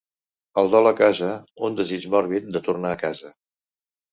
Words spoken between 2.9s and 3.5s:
a casa.